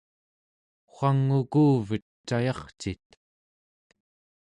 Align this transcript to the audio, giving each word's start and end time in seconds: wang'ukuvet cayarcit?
wang'ukuvet 0.95 2.05
cayarcit? 2.27 3.07